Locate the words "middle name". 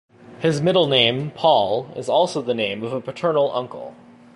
0.63-1.29